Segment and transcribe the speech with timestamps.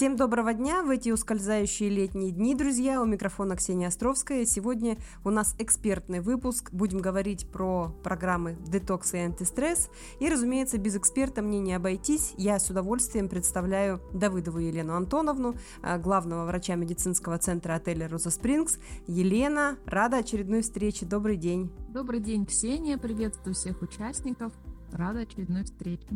[0.00, 3.02] Всем доброго дня в эти ускользающие летние дни, друзья.
[3.02, 4.46] У микрофона Ксения Островская.
[4.46, 6.70] Сегодня у нас экспертный выпуск.
[6.72, 9.90] Будем говорить про программы детокс и антистресс.
[10.18, 12.32] И, разумеется, без эксперта мне не обойтись.
[12.38, 18.78] Я с удовольствием представляю Давыдову Елену Антоновну, а, главного врача медицинского центра отеля Роза Спрингс.
[19.06, 21.04] Елена, рада очередной встрече.
[21.04, 21.70] Добрый день.
[21.90, 22.96] Добрый день, Ксения.
[22.96, 24.54] Приветствую всех участников.
[24.92, 26.08] Рада очередной встрече.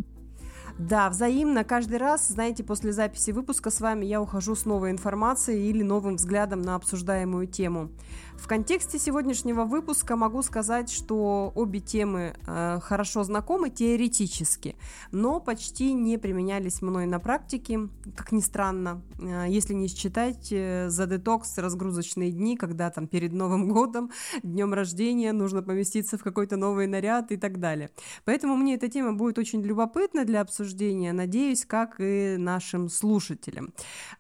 [0.78, 1.62] Да, взаимно.
[1.62, 6.16] Каждый раз, знаете, после записи выпуска с вами я ухожу с новой информацией или новым
[6.16, 7.90] взглядом на обсуждаемую тему.
[8.36, 14.76] В контексте сегодняшнего выпуска могу сказать, что обе темы э, хорошо знакомы теоретически,
[15.12, 20.88] но почти не применялись мной на практике, как ни странно, э, если не считать э,
[20.90, 24.10] за детокс разгрузочные дни, когда там перед Новым годом,
[24.42, 27.90] днем рождения нужно поместиться в какой-то новый наряд и так далее.
[28.24, 33.72] Поэтому мне эта тема будет очень любопытна для обсуждения, надеюсь, как и нашим слушателям.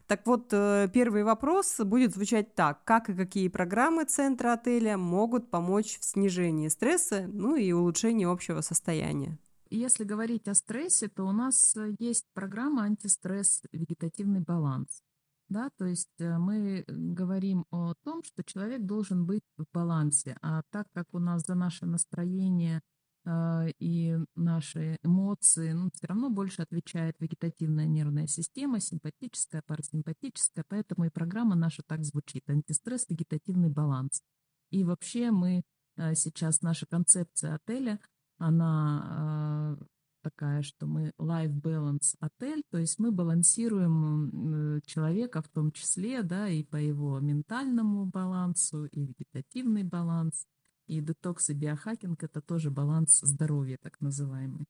[0.06, 2.84] Так вот, э, первый вопрос будет звучать так.
[2.84, 8.60] Как и какие программы центра отеля могут помочь в снижении стресса, ну и улучшении общего
[8.60, 9.38] состояния?
[9.70, 15.02] Если говорить о стрессе, то у нас э, есть программа антистресс «Вегетативный баланс».
[15.48, 20.62] Да, то есть э, мы говорим о том, что человек должен быть в балансе, а
[20.70, 22.80] так как у нас за наше настроение–
[23.26, 31.10] и наши эмоции, ну, все равно больше отвечает вегетативная нервная система, симпатическая, парасимпатическая, поэтому и
[31.10, 32.48] программа наша так звучит.
[32.50, 34.22] Антистресс, вегетативный баланс.
[34.70, 35.62] И вообще мы
[35.96, 37.98] а, сейчас, наша концепция отеля,
[38.38, 39.84] она а,
[40.22, 46.48] такая, что мы life balance отель, то есть мы балансируем человека в том числе, да,
[46.48, 50.46] и по его ментальному балансу, и вегетативный баланс,
[50.86, 54.66] и детокс и биохакинг– это тоже баланс здоровья, так называемый.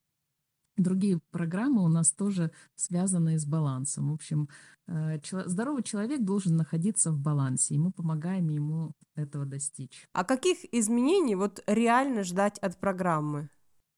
[0.76, 4.10] Другие программы у нас тоже связаны с балансом.
[4.10, 4.48] В общем,
[4.88, 10.08] э, здоровый человек должен находиться в балансе, и мы помогаем ему этого достичь.
[10.12, 13.50] А каких изменений вот реально ждать от программы?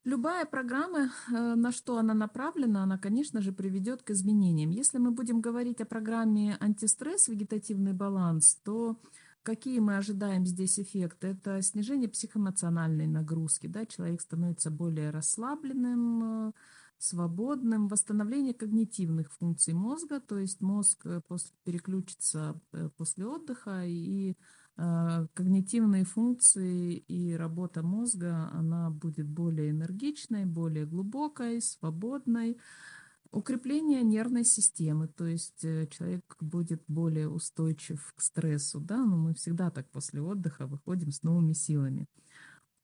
[0.05, 4.71] Любая программа, э, на что она направлена, она, конечно же, приведет к изменениям.
[4.71, 8.97] Если мы будем говорить о программе антистресс, вегетативный баланс, то
[9.46, 11.28] Какие мы ожидаем здесь эффекты?
[11.28, 16.52] Это снижение психоэмоциональной нагрузки, да, человек становится более расслабленным, э,
[16.98, 21.20] свободным, восстановление когнитивных функций мозга, то есть мозг э,
[21.62, 24.34] переключится э, после отдыха, и
[25.32, 32.58] когнитивные функции и работа мозга, она будет более энергичной, более глубокой, свободной.
[33.32, 39.34] Укрепление нервной системы, то есть э, человек будет более устойчив к стрессу, да, но мы
[39.34, 42.06] всегда так после отдыха выходим с новыми силами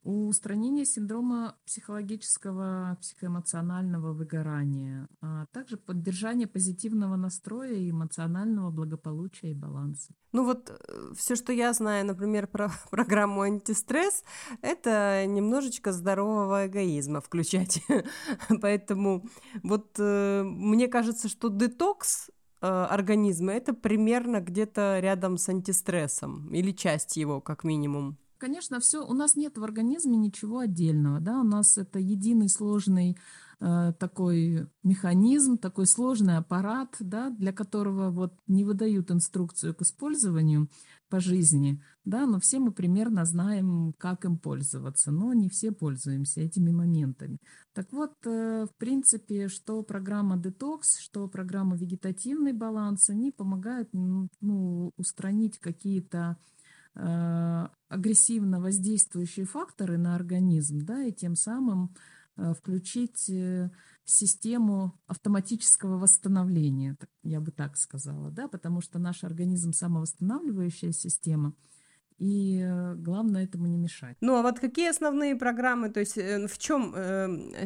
[0.04, 10.12] устранение синдрома психологического, психоэмоционального выгорания, а также поддержание позитивного настроя и эмоционального благополучия и баланса.
[10.32, 14.24] Ну вот э, все, что я знаю, например, про программу антистресс,
[14.60, 17.82] это немножечко здорового эгоизма включать.
[18.60, 19.24] Поэтому
[19.62, 22.30] вот э, мне кажется, что детокс
[22.60, 28.18] э, организма это примерно где-то рядом с антистрессом или часть его, как минимум.
[28.42, 33.16] Конечно, все, у нас нет в организме ничего отдельного, да, у нас это единый сложный
[33.60, 40.68] э, такой механизм, такой сложный аппарат, да, для которого вот не выдают инструкцию к использованию
[41.08, 46.40] по жизни, да, но все мы примерно знаем, как им пользоваться, но не все пользуемся
[46.40, 47.38] этими моментами.
[47.74, 54.90] Так вот, э, в принципе, что программа детокс, что программа вегетативный баланс, они помогают ну,
[54.96, 56.61] устранить какие-то Э,
[56.94, 61.94] агрессивно воздействующие факторы на организм, да, и тем самым
[62.36, 63.70] э, включить э,
[64.04, 71.54] систему автоматического восстановления, я бы так сказала, да, потому что наш организм самовосстанавливающая система,
[72.18, 72.64] и
[72.96, 74.16] главное этому не мешать.
[74.20, 76.92] Ну а вот какие основные программы, то есть в чем,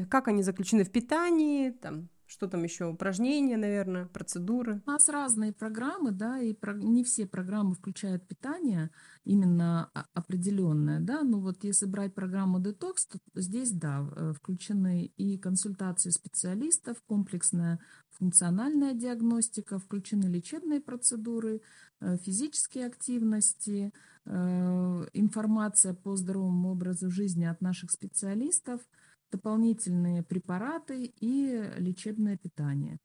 [0.09, 2.87] как они заключены в питании, там, что там еще?
[2.87, 4.83] Упражнения, наверное, процедуры?
[4.87, 6.75] У нас разные программы, да, и про...
[6.75, 8.91] не все программы включают питание
[9.25, 11.23] именно определенное, да.
[11.23, 17.79] Ну вот если брать программу детокс, то здесь, да, э, включены и консультации специалистов, комплексная
[18.11, 21.61] функциональная диагностика, включены лечебные процедуры,
[22.01, 23.93] э, физические активности,
[24.25, 28.81] э, информация по здоровому образу жизни от наших специалистов–
[29.31, 32.99] дополнительные препараты и лечебное питание.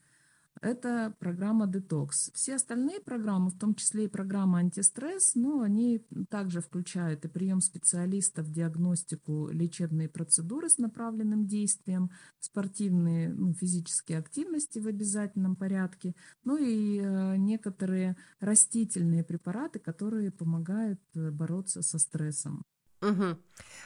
[0.61, 2.31] это программа детокс.
[2.35, 7.61] Все остальные программы, в том числе и программа антистресс, ну, они также включают и прием
[7.61, 16.13] специалистов, диагностику, лечебные процедуры с направленным действием, спортивные, ну, физические активности в обязательном порядке,
[16.43, 22.63] ну и э, некоторые растительные препараты, которые помогают э, бороться со стрессом.
[23.01, 23.37] Угу.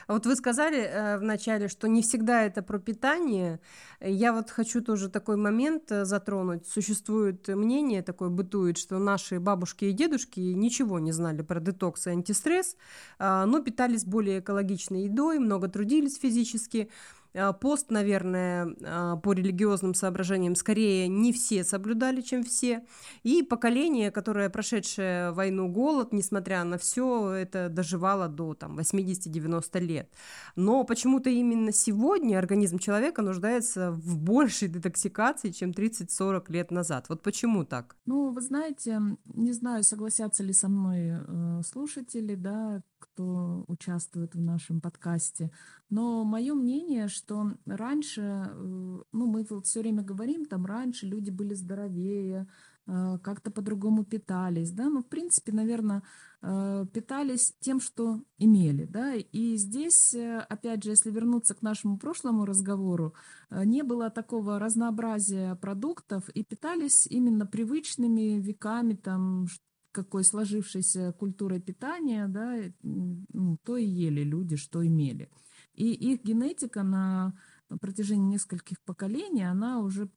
[0.08, 3.60] Вот вы сказали э, вначале, что не всегда это про питание.
[4.00, 6.68] Я вот хочу тоже такой момент э, затронуть.
[6.68, 12.12] Существует мнение такое, бытует, что наши бабушки и дедушки ничего не знали про детокс и
[12.12, 12.76] антистресс,
[13.18, 16.92] э, но питались более экологичной едой, много трудились физически.
[17.36, 22.86] А, пост, наверное, а, по религиозным соображениям скорее не все соблюдали, чем все.
[23.24, 30.10] И поколение, которое прошедшее войну, голод, несмотря на все, это доживало до там, 80-90 лет.
[30.56, 37.08] Но почему-то именно сегодня организм человека нуждается в большей детоксикации, чем 30-40 лет назад.
[37.10, 37.96] Вот почему так?
[38.06, 44.42] Ну, вы знаете, не знаю, согласятся ли со мной э, слушатели, да, кто участвует в
[44.42, 45.52] нашем подкасте.
[45.90, 51.54] Но мое мнение, что раньше, э, ну, мы все время говорим, там раньше люди были
[51.54, 52.48] здоровее,
[52.88, 56.04] э, как-то по-другому питались, да, ну, в принципе, наверное,
[56.42, 60.16] э, питались тем, что имели, да, и здесь,
[60.50, 63.14] опять же, если вернуться к нашему прошлому разговору,
[63.52, 69.48] не было такого разнообразия продуктов и питались именно привычными веками, там,
[69.96, 75.30] какой сложившейся культурой питания, да, ну, то и ели люди, что имели.
[75.74, 77.34] И их генетика на
[77.80, 80.10] протяжении нескольких поколений, она уже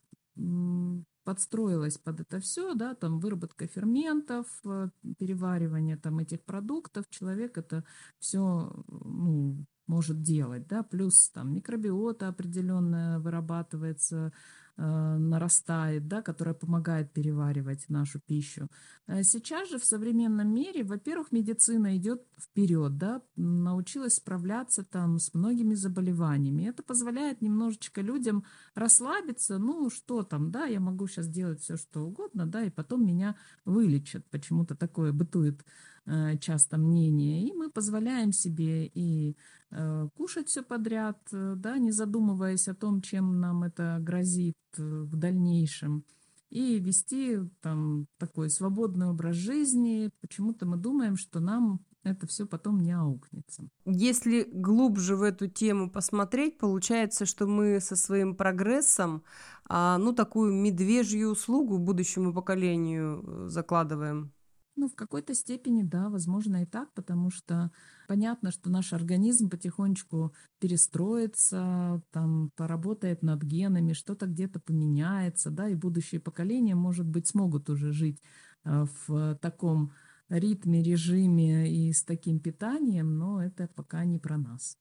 [1.25, 4.89] подстроилась под это все, да, там выработка ферментов, э,
[5.19, 7.85] переваривание там этих продуктов, человек это
[8.19, 14.31] все ну, может делать, да, плюс там микробиота определенная вырабатывается, Э,
[14.79, 18.69] нарастает, да, которая помогает переваривать нашу пищу.
[19.09, 25.35] Э, сейчас же в современном мире, во-первых, медицина идет вперед, да, научилась справляться там с
[25.35, 26.69] многими заболеваниями.
[26.69, 28.45] Это позволяет немножечко людям
[28.75, 33.05] расслабиться, ну что там, да, я могу сейчас делать все, что угодно, да, и потом
[33.05, 33.35] меня
[33.65, 34.25] вылечат.
[34.31, 35.65] Почему-то такое бытует
[35.98, 35.98] Э,
[36.41, 39.37] часто мнение, и мы позволяем себе и
[39.71, 45.17] э, кушать все подряд, э, да, не задумываясь о том, чем нам это грозит в
[45.17, 46.05] дальнейшем,
[46.51, 50.11] и вести там такой свободный образ жизни.
[50.21, 53.69] Почему-то мы думаем, что нам это все потом не аукнется.
[53.85, 59.25] Если глубже в эту тему посмотреть, получается, что мы со своим прогрессом,
[59.69, 64.33] а, ну, такую медвежью услугу будущему поколению закладываем.
[64.81, 67.73] Ну, в какой-то степени, да, возможно и так, потому что
[68.07, 75.75] понятно, что наш организм потихонечку перестроится, там, поработает над генами, что-то где-то поменяется, да, и
[75.75, 78.23] будущие поколения, может быть, смогут уже жить
[78.65, 79.95] э, в таком
[80.29, 84.77] ритме, режиме и с таким питанием, но это пока не про нас.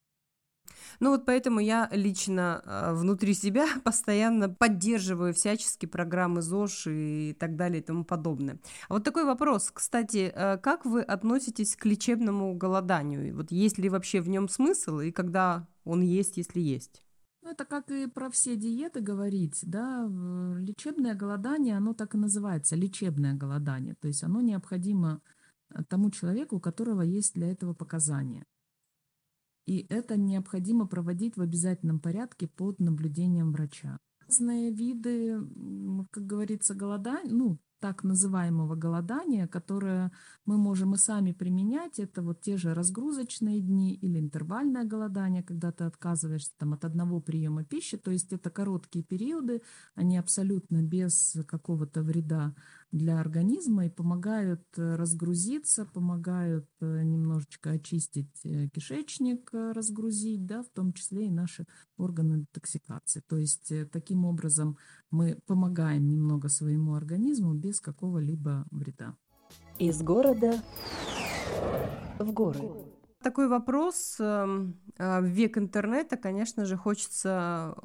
[0.99, 7.55] Ну вот поэтому я лично э, внутри себя постоянно поддерживаю всячески программы ЗОЖ и так
[7.55, 8.59] далее и тому подобное.
[8.89, 13.35] А вот такой вопрос, кстати, э, как вы относитесь к лечебному голоданию?
[13.35, 17.03] Вот есть ли вообще в нем смысл и когда он есть, если есть?
[17.47, 20.05] Ну, это как и про все диеты говорить, да,
[20.59, 25.21] лечебное голодание, оно так и называется, лечебное голодание, то есть оно необходимо
[25.69, 28.45] э, тому человеку, у которого есть для этого показания.
[29.67, 33.99] И это необходимо проводить в обязательном порядке под наблюдением врача.
[34.25, 35.37] Разные виды,
[36.09, 40.11] как говорится, голодания, ну, так называемого голодания, которое
[40.45, 41.99] мы можем и сами применять.
[41.99, 47.19] Это вот те же разгрузочные дни или интервальное голодание, когда ты отказываешься там, от одного
[47.19, 47.97] приема пищи.
[47.97, 49.61] То есть это короткие периоды,
[49.95, 52.55] они абсолютно без какого-то вреда
[52.91, 60.69] для организма и помогают э, разгрузиться, помогают э, немножечко очистить э, кишечник, разгрузить, да, в
[60.69, 61.65] том числе и наши
[61.97, 63.21] органы детоксикации.
[63.27, 64.77] То есть таким образом
[65.11, 69.13] мы помогаем немного своему организму без какого-либо вреда.
[69.77, 70.53] Из города
[72.17, 72.61] в горы.
[73.21, 74.15] Такой вопрос.
[74.19, 77.75] Эм, в век интернета, конечно же, хочется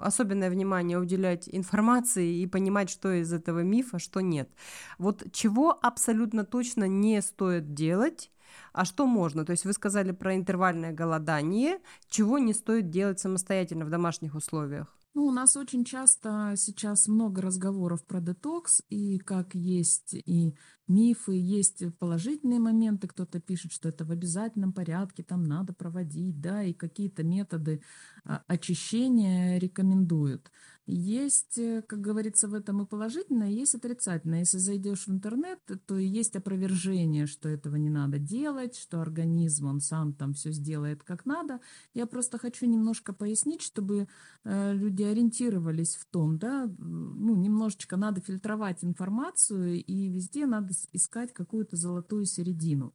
[0.00, 4.50] особенное внимание уделять информации и понимать, что из этого мифа, что нет.
[4.98, 8.32] Вот чего абсолютно точно не стоит делать,
[8.72, 9.44] А что можно?
[9.44, 11.78] То есть вы сказали про интервальное голодание,
[12.08, 14.96] чего не стоит делать самостоятельно в домашних условиях?
[15.16, 20.56] Ну, у нас очень часто сейчас много разговоров про детокс, и как есть и
[20.88, 26.64] мифы, есть положительные моменты, кто-то пишет, что это в обязательном порядке, там надо проводить, да,
[26.64, 27.80] и какие-то методы
[28.24, 30.50] а, очищения рекомендуют.
[30.86, 34.40] Есть, э, как говорится, в этом и положительное, есть отрицательное.
[34.40, 39.80] Если зайдешь в интернет, то есть опровержение, что этого не надо делать, что организм, он
[39.80, 41.60] сам там все сделает как надо.
[41.94, 44.08] Я просто хочу немножко пояснить, чтобы
[44.44, 51.32] э, люди ориентировались в том, да, ну, немножечко надо фильтровать информацию, и везде надо искать
[51.32, 52.92] какую-то золотую середину.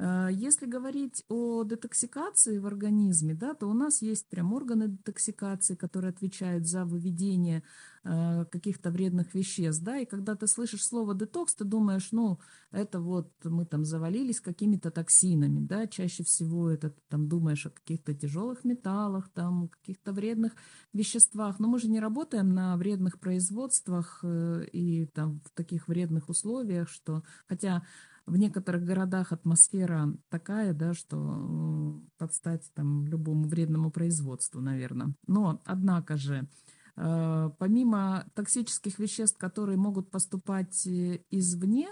[0.00, 5.74] Э, если говорить о детоксикации в организме, да, то у нас есть прям органы детоксикации,
[5.74, 7.62] которые отвечают за выведение
[8.02, 12.38] каких-то вредных веществ, да, и когда ты слышишь слово детокс, ты думаешь, ну,
[12.70, 17.70] это вот мы там завалились какими-то токсинами, да, чаще всего это ты там думаешь о
[17.70, 20.52] каких-то тяжелых металлах, там, каких-то вредных
[20.92, 26.28] веществах, но мы же не работаем на вредных производствах э, и там в таких вредных
[26.28, 27.82] условиях, что, хотя
[28.26, 35.14] в некоторых городах атмосфера такая, да, что подстать там любому вредному производству, наверное.
[35.26, 36.46] Но, однако же, э,
[36.94, 41.88] помимо токсических веществ, которые могут поступать э, извне,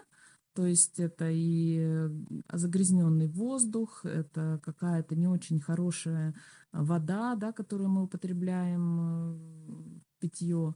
[0.54, 2.10] то есть это и
[2.52, 6.34] загрязненный воздух, это какая-то не очень хорошая
[6.72, 10.74] вода, да, которую мы употребляем э, питье,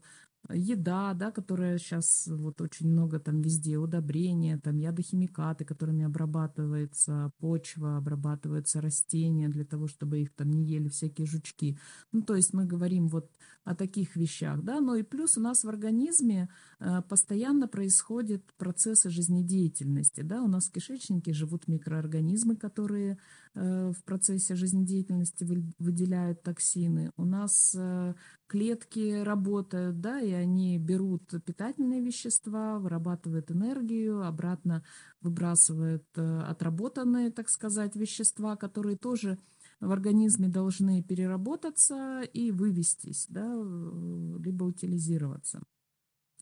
[0.50, 7.96] еда, да, которая сейчас вот очень много там везде, удобрения, там ядохимикаты, которыми обрабатывается почва,
[7.96, 11.78] обрабатываются растения для того, чтобы их там не ели всякие жучки.
[12.12, 13.30] Ну, то есть мы говорим вот
[13.64, 16.48] о таких вещах, да, но и плюс у нас в организме
[16.80, 23.18] э, постоянно происходят процессы жизнедеятельности, да, у нас в кишечнике живут микроорганизмы, которые
[23.54, 25.46] э, в процессе жизнедеятельности
[25.78, 28.14] выделяют токсины, у нас э,
[28.48, 34.82] клетки работают, да, и они берут питательные вещества, вырабатывают энергию, обратно
[35.20, 39.38] выбрасывают отработанные, так сказать, вещества, которые тоже
[39.82, 45.60] в организме должны переработаться и вывестись, да, либо утилизироваться.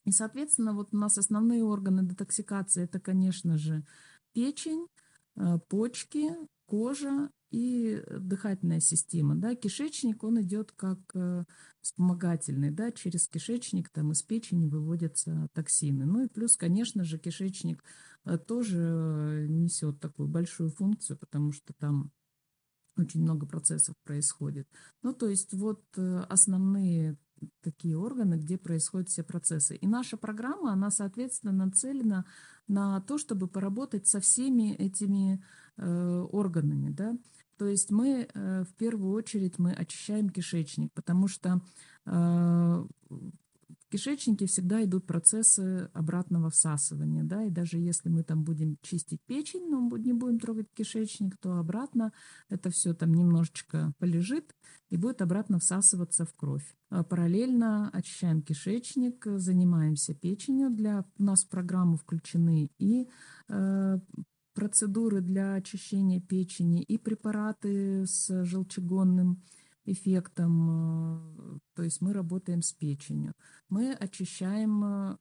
[0.04, 3.84] И, соответственно, вот у нас основные органы детоксикации– это, конечно же,
[4.34, 4.86] печень,
[5.36, 6.30] э, почки,
[6.66, 9.34] кожа и дыхательная система.
[9.34, 9.54] Да.
[9.54, 11.44] Кишечник, он идет как э,
[11.80, 16.04] вспомогательный, да, через кишечник там из печени выводятся токсины.
[16.04, 17.82] Ну и плюс, конечно же, кишечник
[18.26, 22.10] э, тоже несет такую большую функцию, потому что там
[23.02, 24.68] очень много процессов происходит.
[25.02, 27.16] Ну, то есть вот э, основные
[27.62, 29.76] такие органы, где происходят все процессы.
[29.76, 32.24] И наша программа, она, соответственно, нацелена
[32.68, 35.42] на то, чтобы поработать со всеми этими
[35.76, 37.16] э, органами, да.
[37.56, 41.60] То есть мы э, в первую очередь мы очищаем кишечник, потому что
[42.06, 42.86] э,
[43.90, 49.68] кишечнике всегда идут процессы обратного всасывания, да, и даже если мы там будем чистить печень,
[49.68, 52.12] но не будем трогать кишечник, то обратно
[52.48, 54.54] это все там немножечко полежит
[54.88, 56.74] и будет обратно всасываться в кровь.
[56.90, 60.70] А параллельно очищаем кишечник, занимаемся печенью.
[60.70, 63.08] Для у нас в программу включены и
[63.48, 63.98] э,
[64.54, 69.42] процедуры для очищения печени, и препараты с желчегонным
[69.84, 73.32] эффектом, э, то есть мы работаем с печенью.
[73.68, 75.16] Мы очищаем, э,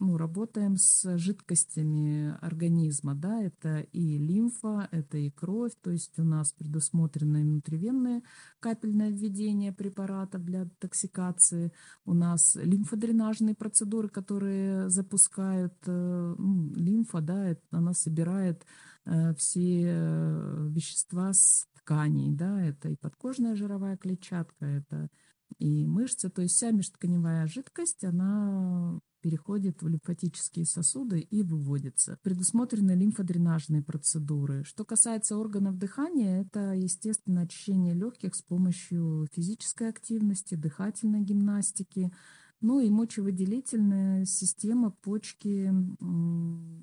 [0.00, 6.24] ну, работаем с жидкостями организма, да, это и лимфа, это и кровь, то есть у
[6.24, 8.22] нас предусмотрено внутривенное
[8.60, 11.72] капельное введение препаратов для токсикации,
[12.04, 18.64] у нас лимфодренажные процедуры, которые запускают э, ну, лимфа, да, она собирает
[19.38, 19.84] все
[20.68, 25.08] вещества с тканей, да, это и подкожная жировая клетчатка, это
[25.58, 32.18] и мышцы, то есть вся межтканевая жидкость, она переходит в лимфатические сосуды и выводится.
[32.22, 34.62] Предусмотрены лимфодренажные процедуры.
[34.64, 42.12] Что касается органов дыхания, это, естественно, очищение легких с помощью физической активности, дыхательной гимнастики,
[42.60, 45.72] ну и мочевыделительная система, почки,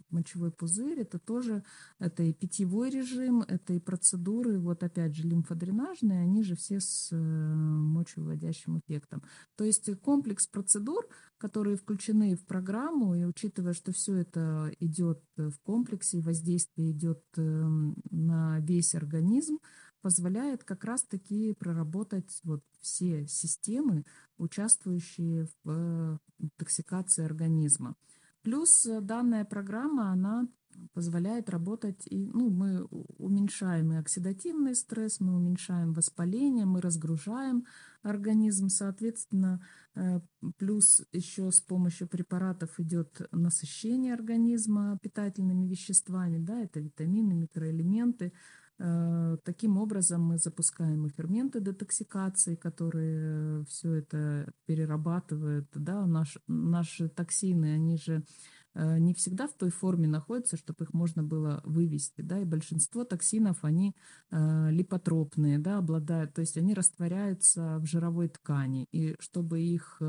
[0.10, 1.63] мочевой пузырь, это тоже,
[2.00, 7.10] это и питьевой режим, это и процедуры, вот опять же лимфодренажные, они же все с
[7.12, 9.24] э, мочевыводящим эффектом.
[9.55, 15.58] То есть комплекс процедур, которые включены в программу, и учитывая, что все это идет в
[15.63, 19.60] комплексе, воздействие идет эм, на весь организм,
[20.06, 24.06] позволяет как раз-таки проработать вот все системы,
[24.38, 26.18] участвующие в э,
[26.58, 27.96] токсикации организма.
[28.44, 30.48] Плюс э, данная программа, она
[30.94, 32.84] позволяет работать, и, ну, мы
[33.18, 37.66] уменьшаем и оксидативный стресс, мы уменьшаем воспаление, мы разгружаем
[38.04, 40.20] организм, соответственно, э,
[40.58, 48.34] плюс еще с помощью препаратов идет насыщение организма питательными веществами, да, это витамины, микроэлементы,
[48.77, 55.67] таким образом мы запускаем и ферменты детоксикации, которые все это перерабатывают.
[55.74, 58.25] Да, наш, наши токсины, они же
[58.74, 62.22] э, не всегда в той форме находятся, чтобы их можно было вывести.
[62.22, 63.96] Да, и большинство токсинов, они
[64.32, 68.88] э, липотропные, да, обладают, то есть они растворяются в жировой ткани.
[68.91, 70.01] И чтобы их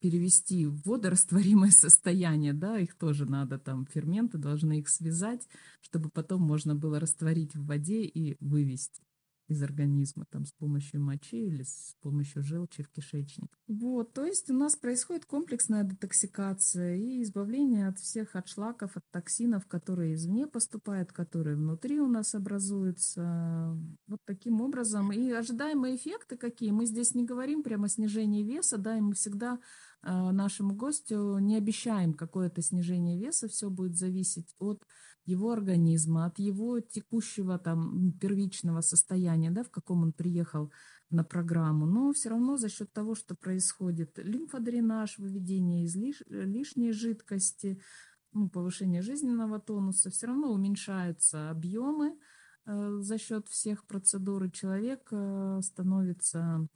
[0.00, 5.48] перевести в водорастворимое состояние, да, их тоже надо, там, ферменты должны их связать,
[5.80, 9.07] чтобы потом можно было растворить в воде и вывести
[9.48, 13.50] из организма там с помощью мочи или с помощью желчи в кишечник.
[13.66, 19.66] Вот, то есть у нас происходит комплексная детоксикация и избавление от всех отшлаков, от токсинов,
[19.66, 23.74] которые извне поступают, которые внутри у нас образуются.
[24.06, 25.12] Вот таким образом.
[25.12, 26.70] И ожидаемые эффекты какие?
[26.70, 29.58] Мы здесь не говорим прямо о снижении веса, да, и мы всегда
[30.02, 34.82] э, нашему гостю не обещаем какое-то снижение веса, все будет зависеть от
[35.28, 40.72] его организма, от его текущего там первичного состояния, да, в каком он приехал
[41.10, 46.92] на программу, но все равно за счет того, что происходит лимфодренаж, выведение из лиш, лишней
[46.92, 47.80] жидкости,
[48.32, 52.18] ну, повышение жизненного тонуса, все равно уменьшаются объемы
[52.66, 56.68] э, за счет всех процедур, и человек э, становится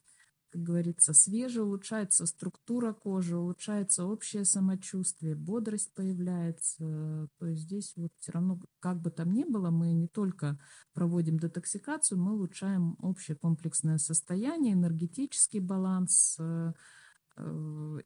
[0.53, 7.29] как говорится, свежее, улучшается структура кожи, улучшается общее самочувствие, бодрость появляется.
[7.39, 10.59] То есть здесь вот все равно, как бы там ни было, мы не только
[10.93, 16.73] проводим детоксикацию, мы улучшаем общее комплексное состояние, энергетический баланс, э,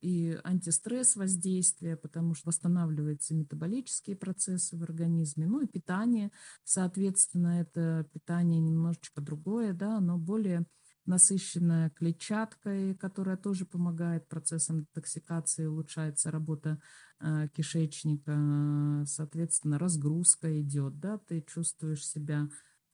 [0.01, 6.31] и антистресс воздействие, потому что восстанавливаются метаболические процессы в организме, ну и питание,
[6.63, 10.65] соответственно, это питание немножечко другое, да, но более
[11.07, 16.81] насыщенная клетчаткой, которая тоже помогает процессам детоксикации, улучшается работа
[17.21, 22.49] э, кишечника, соответственно, разгрузка идет, да, ты чувствуешь себя,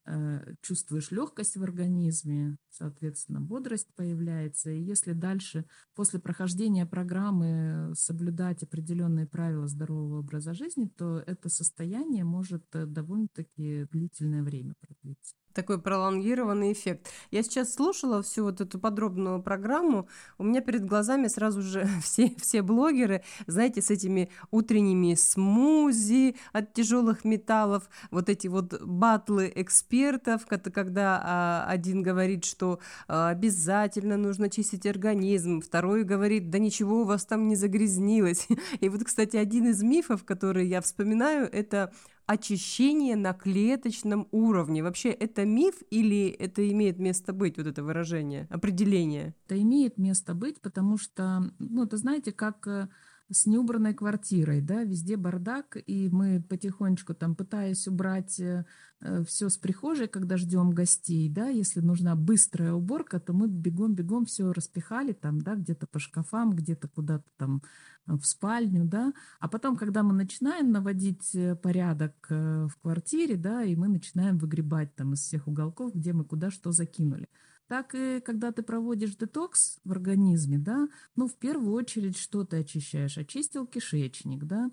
[0.07, 4.71] э, чувствуешь легкость в организме, соответственно, бодрость появляется.
[4.71, 5.64] И если дальше,
[5.95, 13.87] после прохождения программы, соблюдать определенные правила здорового образа жизни, то это состояние может э, довольно-таки
[13.90, 17.09] длительное время продлиться такой пролонгированный эффект.
[17.31, 22.35] Я сейчас слушала всю вот эту подробную программу, у меня перед глазами сразу же все,
[22.41, 30.47] все блогеры, знаете, с этими утренними смузи от тяжелых металлов, вот эти вот батлы экспертов,
[30.47, 37.05] когда а, один говорит, что а, обязательно нужно чистить организм, второй говорит, да ничего у
[37.05, 38.49] вас там не загрязнилось.
[38.81, 41.93] И вот, кстати, один из мифов, который я вспоминаю, это
[42.26, 44.82] очищение на клеточном уровне.
[44.82, 49.35] Вообще это миф или это имеет место быть, вот это выражение, определение?
[49.46, 52.88] Это имеет место быть, потому что, ну, это знаете, как э,
[53.33, 58.64] с неубранной квартирой, да, везде бардак, и мы потихонечку там пытаясь убрать э,
[59.01, 64.27] э все с прихожей, когда ждем гостей, да, если нужна быстрая уборка, то мы бегом-бегом
[64.27, 67.62] все распихали там, да, где-то по шкафам, где-то куда-то там
[68.07, 73.75] э, в спальню, да, а потом, когда мы начинаем наводить порядок в квартире, да, и
[73.77, 77.29] мы начинаем выгребать там из всех уголков, где мы куда что закинули,
[77.72, 82.58] так и когда ты проводишь детокс в организме, да, ну, в первую очередь, что ты
[82.58, 83.16] очищаешь?
[83.16, 84.70] Очистил кишечник, да,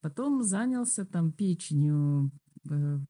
[0.00, 2.30] потом занялся там печенью,
[2.70, 3.00] э,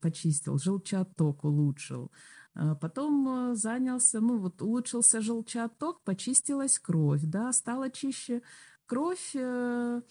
[0.00, 2.10] почистил, желчаток улучшил,
[2.54, 8.42] а потом э, занялся, ну, вот улучшился желчаток, почистилась кровь, да, стала чище
[8.86, 10.02] кровь, э,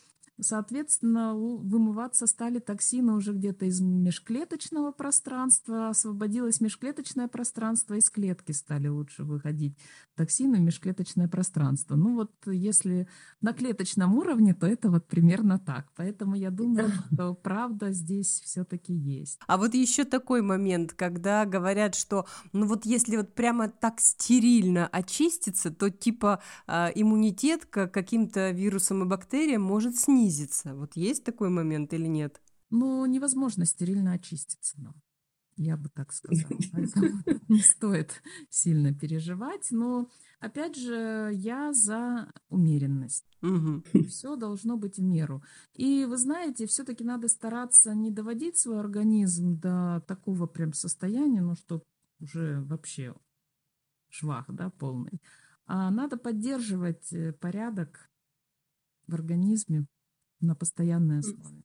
[0.42, 8.88] Соответственно, вымываться стали токсины уже где-то из межклеточного пространства, освободилось межклеточное пространство, из клетки стали
[8.88, 9.78] лучше выходить
[10.16, 11.96] токсины в межклеточное пространство.
[11.96, 13.08] Ну вот если
[13.40, 15.88] на клеточном уровне, то это вот примерно так.
[15.96, 19.40] Поэтому я думаю, что правда здесь все-таки есть.
[19.46, 24.88] А вот еще такой момент, когда говорят, что ну вот если вот прямо так стерильно
[24.88, 30.76] очиститься, то типа э, иммунитет к каким-то вирусам и бактериям может снизиться снизится.
[30.76, 32.42] Вот есть такой момент или нет?
[32.70, 34.96] Ну, невозможно стерильно очиститься нам.
[35.58, 36.60] Я бы так сказала.
[36.72, 39.68] Поэтому не стоит сильно переживать.
[39.72, 43.26] Но, опять же, я за умеренность.
[43.42, 44.08] Угу.
[44.08, 45.44] Все должно быть в меру.
[45.74, 51.56] И вы знаете, все-таки надо стараться не доводить свой организм до такого прям состояния, ну,
[51.56, 51.84] что
[52.20, 53.14] уже вообще
[54.10, 55.22] швах, да, полный.
[55.66, 58.10] А надо поддерживать э, порядок
[59.08, 59.86] в организме,
[60.42, 61.64] на постоянной основе.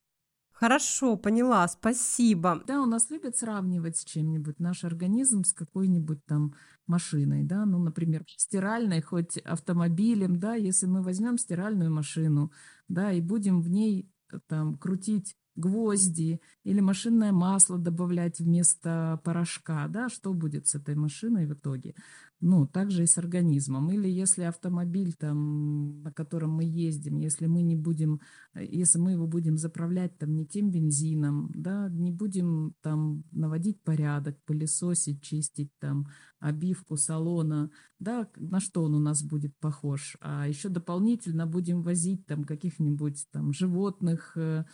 [0.59, 2.63] Хорошо, поняла, спасибо.
[2.65, 6.55] Да, у нас любят сравнивать с чем-нибудь наш организм с какой-нибудь там
[6.87, 12.51] машиной, да, ну, например, стиральной, хоть автомобилем, да, если мы возьмем стиральную машину,
[12.87, 19.87] да, и будем в ней э, там крутить гвозди или машинное масло добавлять вместо порошка,
[19.87, 21.95] да, что будет с этой машиной в итоге?
[22.39, 23.89] Ну, также и с организмом.
[23.89, 28.21] Или если автомобиль, там, на котором мы ездим, если мы не будем,
[28.53, 33.81] э, если мы его будем заправлять там не тем бензином, да, не будем там наводить
[33.81, 40.15] порядок, пылесосить, чистить там обивку салона, да, на что он у нас будет похож.
[40.21, 44.65] А еще дополнительно будем возить там каких-нибудь там животных, э,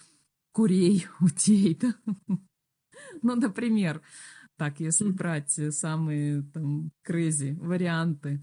[0.54, 1.94] курей, утей, да?
[3.22, 4.02] Ну, например,
[4.56, 8.42] так, если брать самые там крейзи варианты.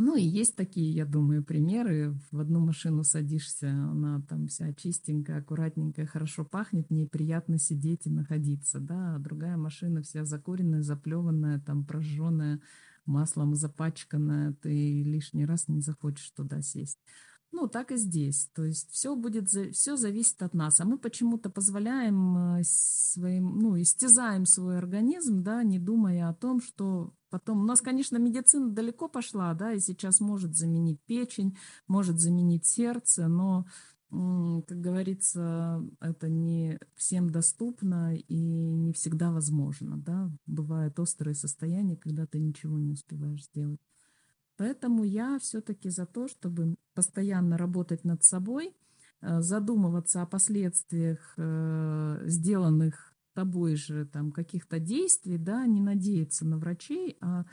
[0.00, 2.16] Ну и есть такие, я думаю, примеры.
[2.30, 8.06] В одну машину садишься, она там вся чистенькая, аккуратненькая, хорошо пахнет, в ней приятно сидеть
[8.06, 12.60] и находиться, да, а другая машина вся закуренная, заплеванная, там прожженная,
[13.06, 17.00] маслом запачканная, ты лишний раз не захочешь туда сесть.
[17.50, 18.48] Ну, так и здесь.
[18.54, 20.80] То есть все будет, все зависит от нас.
[20.80, 26.60] А мы почему-то позволяем э, своим, ну, истязаем свой организм, да, не думая о том,
[26.60, 27.62] что потом...
[27.62, 31.56] У нас, конечно, медицина далеко пошла, да, и сейчас может заменить печень,
[31.86, 33.66] может заменить сердце, но,
[34.10, 40.30] как говорится, это не всем доступно и не всегда возможно, да.
[40.46, 43.80] Бывают острые состояния, когда ты ничего не успеваешь сделать.
[44.58, 48.74] Поэтому я все-таки за то, чтобы постоянно работать над собой,
[49.20, 56.58] э, задумываться о последствиях э, сделанных тобой же там каких-то действий, да, не надеяться на
[56.58, 57.44] врачей, а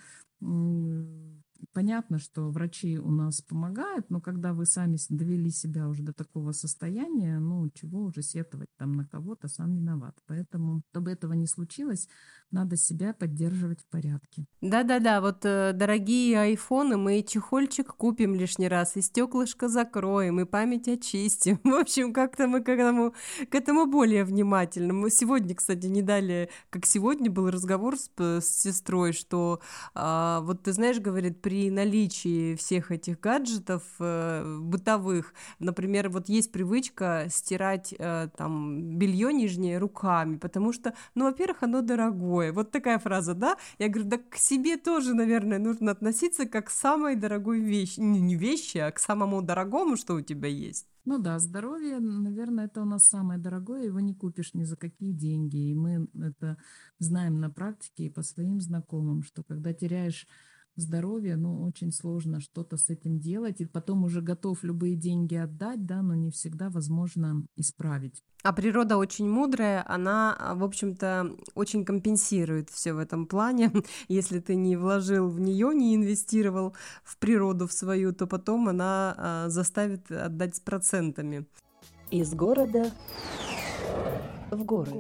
[1.74, 6.52] Понятно, что врачи у нас помогают, но когда вы сами довели себя уже до такого
[6.52, 10.16] состояния, ну, чего уже сетовать там на кого-то, сам виноват.
[10.28, 12.08] Поэтому, чтобы этого не случилось,
[12.52, 14.46] надо себя поддерживать в порядке.
[14.62, 20.88] Да-да-да, вот э, дорогие айфоны, мы чехольчик купим лишний раз, и стеклышко закроем, и память
[20.88, 21.60] очистим.
[21.64, 23.14] В общем, как-то мы к этому,
[23.50, 24.94] к этому более внимательны.
[24.94, 29.60] Мы сегодня, кстати, не дали, как сегодня был разговор с, с сестрой, что
[29.94, 36.52] а, вот ты знаешь, говорит, при наличии всех этих гаджетов э, бытовых, например, вот есть
[36.52, 42.52] привычка стирать э, там белье нижнее руками, потому что, ну, во-первых, оно дорогое.
[42.54, 43.58] Вот такая фраза, да?
[43.80, 48.20] Я говорю, да к себе тоже, наверное, нужно относиться как к самой дорогой вещи, не,
[48.20, 50.88] не вещи, а к самому дорогому, что у тебя есть.
[51.06, 55.12] Ну да, здоровье, наверное, это у нас самое дорогое, его не купишь ни за какие
[55.12, 55.70] деньги.
[55.70, 56.58] И мы это
[56.98, 60.28] знаем на практике и по своим знакомым, что когда теряешь
[60.76, 65.86] здоровье, ну, очень сложно что-то с этим делать, и потом уже готов любые деньги отдать,
[65.86, 68.24] да, но не всегда возможно исправить.
[68.44, 73.72] А природа очень мудрая, она, в общем-то, очень компенсирует все в этом плане.
[74.08, 79.16] Если ты не вложил в нее, не инвестировал в природу в свою, то потом она
[79.18, 81.48] а, заставит отдать с процентами.
[82.12, 82.92] Из города
[84.52, 84.92] в горы.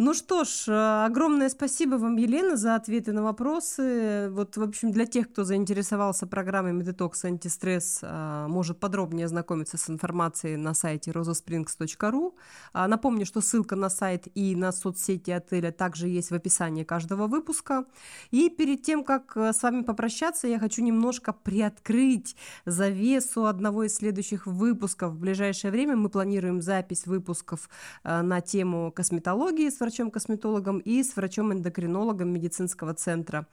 [0.00, 4.28] Ну что ж, э, огромное спасибо вам, Елена, за ответы на вопросы.
[4.30, 9.90] Вот, в общем, для тех, кто заинтересовался программой Медитокс Антистресс, э, может подробнее ознакомиться с
[9.90, 12.32] информацией на сайте rosasprings.ru.
[12.72, 17.26] А, напомню, что ссылка на сайт и на соцсети отеля также есть в описании каждого
[17.26, 17.84] выпуска.
[18.30, 23.96] И перед тем, как э, с вами попрощаться, я хочу немножко приоткрыть завесу одного из
[23.96, 25.14] следующих выпусков.
[25.14, 27.68] В ближайшее время мы планируем запись выпусков
[28.04, 33.46] на тему косметологии с врачом-косметологом и с врачом-эндокринологом медицинского центра.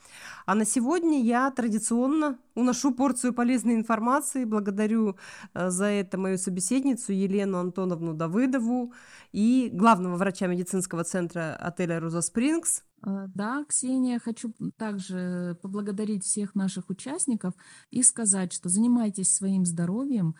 [0.46, 4.44] А на сегодня я традиционно уношу порцию полезной информации.
[4.44, 5.16] Благодарю
[5.54, 8.94] э, за это мою собеседницу Елену Антоновну Давыдову
[9.32, 12.84] и главного врача медицинского центра отеля «Роза Спрингс».
[13.06, 17.54] Э, да, Ксения, хочу также поблагодарить всех наших участников
[17.92, 20.36] и сказать, что занимайтесь своим здоровьем,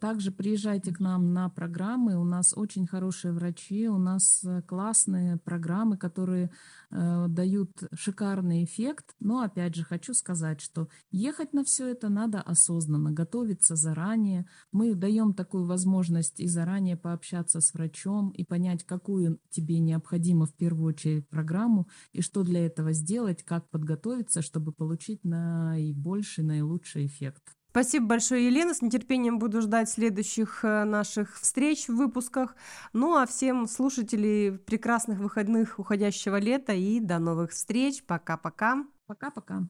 [0.00, 2.16] также приезжайте к нам на программы.
[2.16, 6.50] У нас очень хорошие врачи, у нас э, классные программы, которые
[6.90, 9.14] э, дают шикарный эффект.
[9.18, 14.46] Но опять же хочу сказать, что ехать на все это надо осознанно, готовиться заранее.
[14.70, 20.54] Мы даем такую возможность и заранее пообщаться с врачом и понять, какую тебе необходимо в
[20.54, 27.55] первую очередь программу и что для этого сделать, как подготовиться, чтобы получить наибольший, наилучший эффект.
[27.76, 28.72] Спасибо большое, Елена.
[28.72, 32.56] С нетерпением буду ждать следующих э, наших встреч в выпусках.
[32.94, 38.02] Ну а всем слушателей прекрасных выходных уходящего лета и до новых встреч.
[38.06, 38.86] Пока-пока.
[39.06, 39.68] Пока-пока.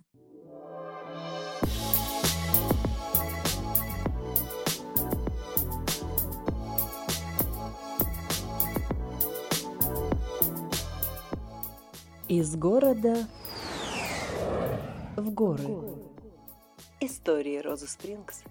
[12.28, 13.26] Из города
[15.16, 16.05] в горы.
[17.06, 18.42] Истории Розы Спрингс